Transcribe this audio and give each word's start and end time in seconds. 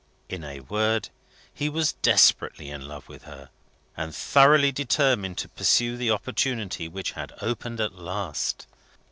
In 0.29 0.43
a 0.43 0.61
word, 0.61 1.09
he 1.53 1.69
was 1.69 1.93
desperately 1.93 2.71
in 2.71 2.87
love 2.87 3.07
with 3.07 3.25
her, 3.25 3.51
and 3.95 4.15
thoroughly 4.15 4.71
determined 4.71 5.37
to 5.37 5.47
pursue 5.49 5.95
the 5.95 6.09
opportunity 6.09 6.87
which 6.87 7.11
had 7.11 7.33
opened 7.39 7.79
at 7.79 7.93
last. 7.93 8.65